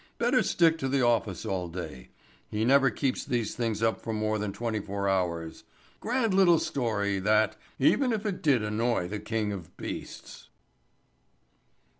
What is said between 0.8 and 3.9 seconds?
the office all day. He never keeps these things